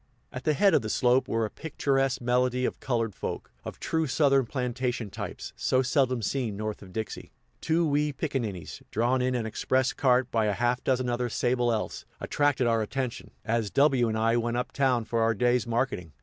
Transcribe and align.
At 0.33 0.45
the 0.45 0.55
head 0.55 0.73
of 0.73 0.81
the 0.81 0.89
slope 0.89 1.27
were 1.27 1.45
a 1.45 1.51
picturesque 1.51 2.21
medley 2.21 2.65
of 2.65 2.79
colored 2.79 3.13
folk, 3.13 3.51
of 3.63 3.79
true 3.79 4.07
Southern 4.07 4.47
plantation 4.47 5.11
types, 5.11 5.53
so 5.55 5.83
seldom 5.83 6.23
seen 6.23 6.57
north 6.57 6.81
of 6.81 6.91
Dixie. 6.91 7.31
Two 7.61 7.85
wee 7.87 8.11
picaninnies, 8.11 8.81
drawn 8.89 9.21
in 9.21 9.35
an 9.35 9.45
express 9.45 9.93
cart 9.93 10.31
by 10.31 10.45
a 10.47 10.53
half 10.53 10.83
dozen 10.83 11.07
other 11.07 11.29
sable 11.29 11.67
elfs, 11.67 12.05
attracted 12.19 12.65
our 12.65 12.81
attention, 12.81 13.29
as 13.45 13.69
W 13.69 14.09
and 14.09 14.17
I 14.17 14.37
went 14.37 14.57
up 14.57 14.71
town 14.71 15.05
for 15.05 15.21
our 15.21 15.35
day's 15.35 15.67
marketing. 15.67 16.13